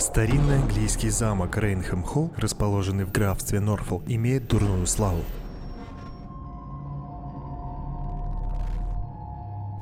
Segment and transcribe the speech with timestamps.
[0.00, 5.22] Старинный английский замок Рейнхэм-Холл, расположенный в графстве Норфолк, имеет дурную славу.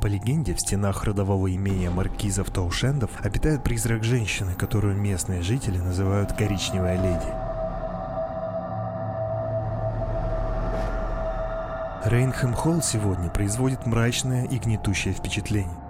[0.03, 6.33] По легенде, в стенах родового имения маркизов Таушендов обитает призрак женщины, которую местные жители называют
[6.33, 7.33] «коричневая леди».
[12.11, 15.88] Рейнхэм Холл сегодня производит мрачное и гнетущее впечатление.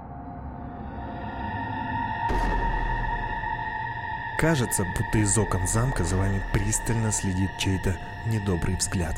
[4.39, 7.97] Кажется, будто из окон замка за вами пристально следит чей-то
[8.29, 9.17] недобрый взгляд.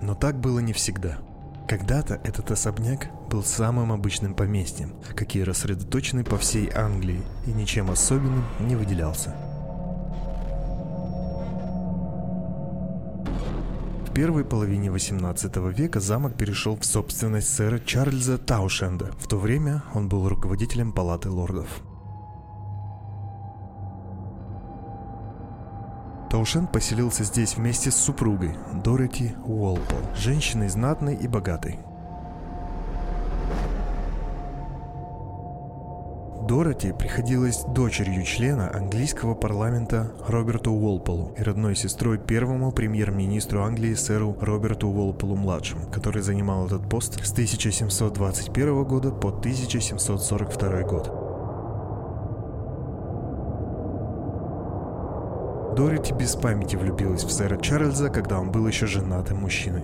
[0.00, 1.18] Но так было не всегда.
[1.66, 8.44] Когда-то этот особняк был самым обычным поместьем, какие рассредоточены по всей Англии, и ничем особенным
[8.60, 9.34] не выделялся.
[14.16, 19.12] Первой половине 18 века замок перешел в собственность сэра Чарльза Таушенда.
[19.18, 21.68] В то время он был руководителем палаты лордов.
[26.30, 31.78] Таушен поселился здесь вместе с супругой Дороти Уолпол, женщиной знатной и богатой.
[36.56, 44.34] Дороти приходилась дочерью члена английского парламента Роберту Уолполу и родной сестрой первому премьер-министру Англии сэру
[44.40, 51.12] Роберту Уолполу-младшему, который занимал этот пост с 1721 года по 1742 год.
[55.76, 59.82] Дороти без памяти влюбилась в сэра Чарльза, когда он был еще женатым мужчиной.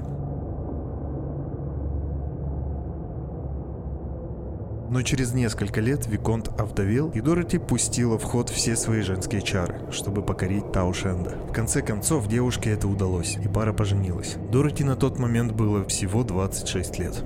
[4.93, 9.80] Но через несколько лет Виконт овдовел, и Дороти пустила в ход все свои женские чары,
[9.91, 11.30] чтобы покорить Таушенда.
[11.48, 14.36] В конце концов, девушке это удалось, и пара поженилась.
[14.51, 17.25] Дороти на тот момент было всего 26 лет.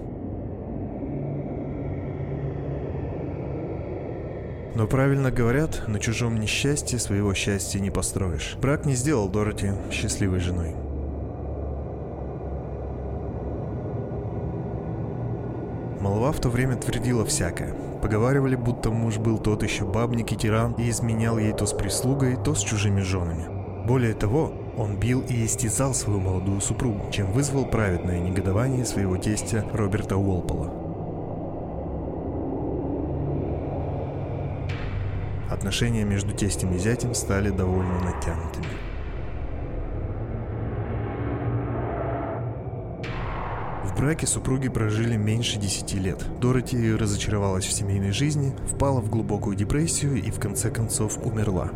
[4.77, 8.57] Но правильно говорят, на чужом несчастье своего счастья не построишь.
[8.63, 10.86] Брак не сделал Дороти счастливой женой.
[16.07, 17.75] Молва в то время твердила всякое.
[18.01, 22.37] Поговаривали, будто муж был тот еще бабник и тиран и изменял ей то с прислугой,
[22.37, 23.49] то с чужими женами.
[23.85, 29.65] Более того, он бил и истязал свою молодую супругу, чем вызвал праведное негодование своего тестя
[29.73, 30.71] Роберта Уолпола.
[35.51, 38.96] Отношения между тестем и зятем стали довольно натянутыми.
[43.97, 46.23] В браке супруги прожили меньше 10 лет.
[46.39, 51.71] Дороти разочаровалась в семейной жизни, впала в глубокую депрессию и в конце концов умерла.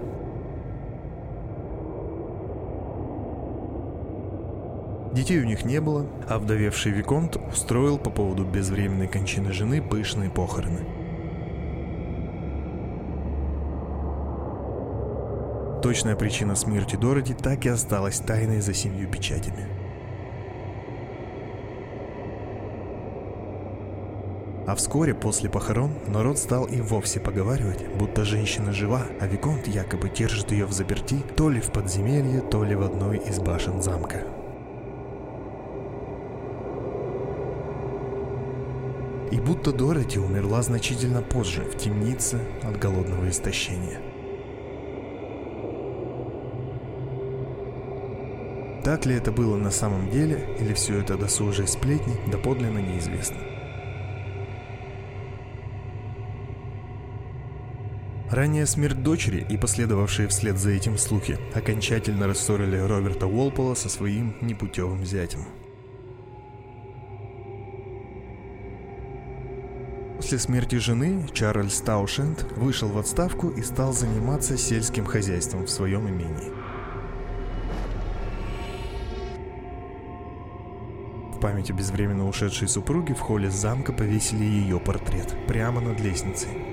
[5.15, 10.29] Детей у них не было, а вдовевший Виконт устроил по поводу безвременной кончины жены пышные
[10.29, 10.87] похороны–
[15.83, 19.80] Точная причина смерти Дороти так и осталась тайной за семью печатями.
[24.71, 30.09] А вскоре после похорон народ стал и вовсе поговаривать, будто женщина жива, а Виконт якобы
[30.09, 34.23] держит ее в заперти то ли в подземелье, то ли в одной из башен замка.
[39.33, 44.01] И будто Дороти умерла значительно позже, в темнице от голодного истощения–
[48.85, 53.59] Так ли это было на самом деле, или все это досужие сплетни, доподлинно неизвестно.
[58.31, 64.37] Ранняя смерть дочери и последовавшие вслед за этим слухи окончательно рассорили Роберта Уолпола со своим
[64.41, 65.41] непутевым зятем.
[70.15, 76.09] После смерти жены Чарльз Таушенд вышел в отставку и стал заниматься сельским хозяйством в своем
[76.09, 76.53] имении.
[81.41, 86.70] память о безвременно ушедшей супруге в холле замка повесили ее портрет прямо над лестницей.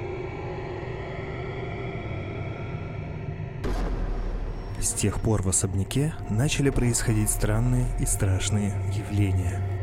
[4.80, 9.62] С тех пор в особняке начали происходить странные и страшные явления–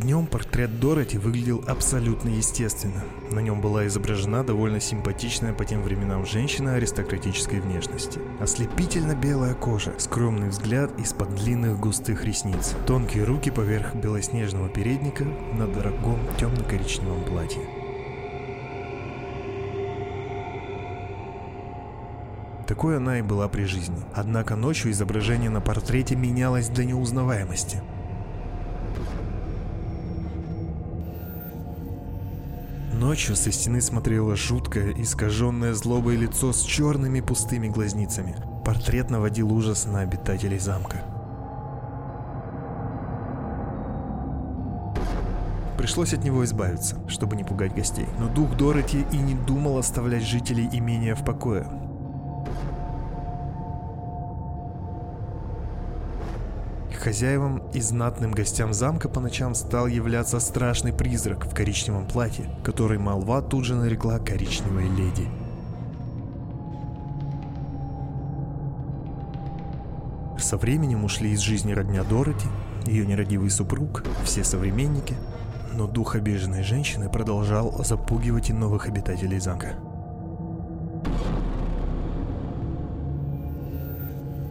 [0.00, 3.02] Днем портрет Дороти выглядел абсолютно естественно.
[3.30, 8.20] На нем была изображена довольно симпатичная по тем временам женщина аристократической внешности.
[8.38, 15.66] Ослепительно белая кожа, скромный взгляд из-под длинных густых ресниц, тонкие руки поверх белоснежного передника на
[15.66, 17.85] дорогом темно-коричневом платье.
[22.66, 23.96] Такой она и была при жизни.
[24.14, 27.80] Однако ночью изображение на портрете менялось до неузнаваемости–
[32.96, 38.34] Ночью со стены смотрело жуткое, искаженное злобое лицо с черными пустыми глазницами.
[38.64, 41.04] Портрет наводил ужас на обитателей замка.
[45.76, 48.06] Пришлось от него избавиться, чтобы не пугать гостей.
[48.18, 51.66] Но дух Дороти и не думал оставлять жителей имения в покое.
[57.06, 62.98] Хозяевам и знатным гостям замка по ночам стал являться страшный призрак в коричневом платье, который
[62.98, 65.28] молва тут же нарекла коричневой леди.
[70.36, 72.48] Со временем ушли из жизни родня Дороти,
[72.86, 75.14] ее нерадивый супруг, все современники,
[75.74, 79.76] но дух обиженной женщины продолжал запугивать и новых обитателей замка.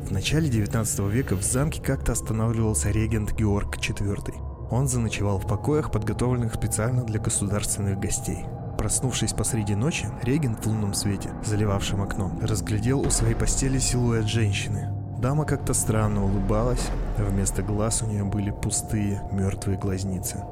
[0.06, 4.70] В начале 19 века в замке как-то останавливался регент Георг IV.
[4.70, 8.46] Он заночевал в покоях, подготовленных специально для государственных гостей.
[8.78, 14.94] Проснувшись посреди ночи, регент в лунном свете, заливавшем окно, разглядел у своей постели силуэт женщины.
[15.18, 16.88] Дама как-то странно улыбалась,
[17.18, 20.44] а вместо глаз у нее были пустые мертвые глазницы.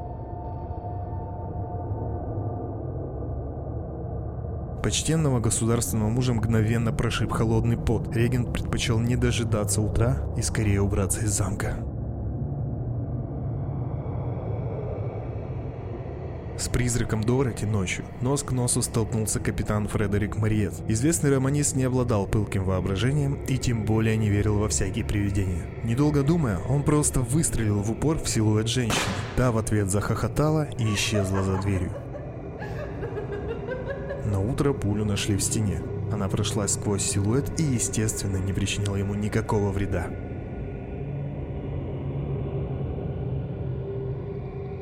[4.84, 8.14] Почтенного государственного мужа мгновенно прошиб холодный пот.
[8.14, 11.78] Регент предпочел не дожидаться утра и скорее убраться из замка.
[16.58, 20.74] С призраком Дороти ночью нос к носу столкнулся капитан Фредерик Мариет.
[20.90, 25.64] Известный романист не обладал пылким воображением и тем более не верил во всякие привидения.
[25.86, 29.00] Недолго думая, он просто выстрелил в упор в силуэт женщины.
[29.38, 32.03] Та в ответ захохотала и исчезла за дверью.
[34.34, 35.80] На утро пулю нашли в стене.
[36.12, 40.08] Она прошла сквозь силуэт и, естественно, не причинила ему никакого вреда.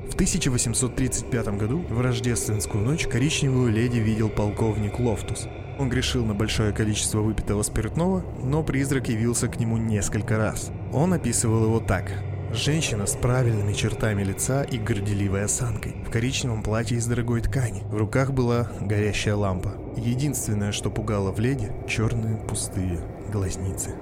[0.10, 5.50] В 1835 году в рождественскую ночь коричневую леди видел полковник Лофтус.
[5.78, 10.72] Он грешил на большое количество выпитого спиртного, но призрак явился к нему несколько раз.
[10.94, 12.10] Он описывал его так.
[12.54, 17.84] Женщина с правильными чертами лица и горделивой осанкой, в коричневом платье из дорогой ткани.
[17.90, 19.74] В руках была горящая лампа.
[19.96, 23.00] Единственное, что пугало в леди– черные пустые
[23.32, 23.96] глазницы.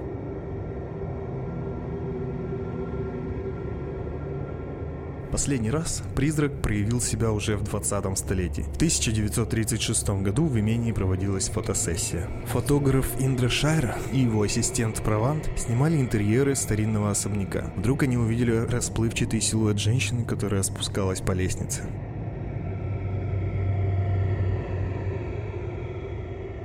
[5.30, 8.62] Последний раз призрак проявил себя уже в 20 столетии.
[8.62, 12.28] В 1936 году в имении проводилась фотосессия.
[12.46, 17.72] Фотограф Индра Шайра и его ассистент Провант снимали интерьеры старинного особняка.
[17.76, 21.82] Вдруг они увидели расплывчатый силуэт женщины, которая спускалась по лестнице.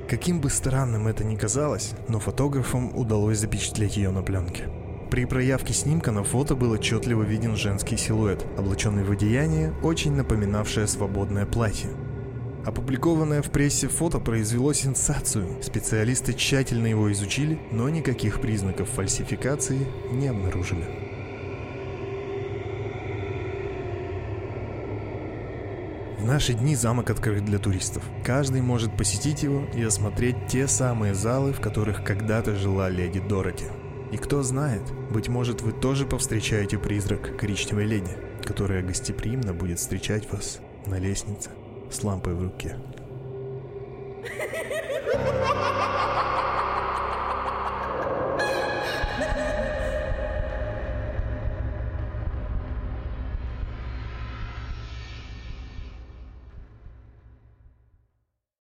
[0.09, 4.69] Каким бы странным это ни казалось, но фотографам удалось запечатлеть ее на пленке.
[5.09, 10.87] При проявке снимка на фото был отчетливо виден женский силуэт, облаченный в одеяние, очень напоминавшее
[10.87, 11.89] свободное платье.
[12.65, 15.61] Опубликованное в прессе фото произвело сенсацию.
[15.61, 20.85] Специалисты тщательно его изучили, но никаких признаков фальсификации не обнаружили.
[26.17, 28.01] В наши дни замок открыт для туристов.
[28.23, 33.65] Каждый может посетить его и осмотреть те самые залы, в которых когда-то жила леди Дороти.
[34.15, 34.81] И кто знает,
[35.11, 41.49] быть может вы тоже повстречаете призрак коричневой леди, которая гостеприимно будет встречать вас на лестнице
[41.91, 42.77] с лампой в руке.
[44.23, 46.34] Ha ha ha ha ha!